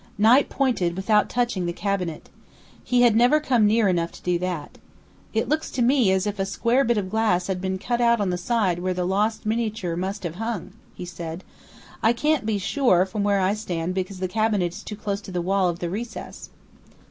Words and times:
Knight 0.17 0.49
pointed, 0.49 0.95
without 0.95 1.29
touching 1.29 1.67
the 1.67 1.71
cabinet. 1.73 2.27
He 2.83 3.03
had 3.03 3.15
never 3.15 3.39
come 3.39 3.67
near 3.67 3.87
enough 3.87 4.11
to 4.13 4.21
do 4.23 4.39
that. 4.39 4.79
"It 5.31 5.47
looks 5.47 5.69
to 5.69 5.83
me 5.83 6.11
as 6.11 6.25
if 6.25 6.39
a 6.39 6.45
square 6.47 6.83
bit 6.83 6.97
of 6.97 7.11
glass 7.11 7.45
had 7.45 7.61
been 7.61 7.77
cut 7.77 8.01
out 8.01 8.19
on 8.19 8.31
the 8.31 8.35
side 8.39 8.79
where 8.79 8.95
the 8.95 9.05
lost 9.05 9.45
miniature 9.45 9.95
must 9.95 10.23
have 10.23 10.37
hung," 10.41 10.71
he 10.95 11.05
said. 11.05 11.43
"I 12.01 12.13
can't 12.13 12.47
be 12.47 12.57
sure, 12.57 13.05
from 13.05 13.23
where 13.23 13.41
I 13.41 13.53
stand, 13.53 13.93
because 13.93 14.17
the 14.17 14.27
cabinet 14.27 14.73
is 14.73 14.81
too 14.81 14.95
close 14.95 15.21
to 15.21 15.31
the 15.31 15.39
wall 15.39 15.69
of 15.69 15.77
the 15.77 15.87
recess." 15.91 16.49